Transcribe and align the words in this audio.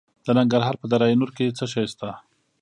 د 0.25 0.27
ننګرهار 0.37 0.75
په 0.81 0.85
دره 0.91 1.05
نور 1.19 1.31
کې 1.37 1.55
څه 1.57 1.65
شی 1.71 1.85
شته؟ 1.91 2.09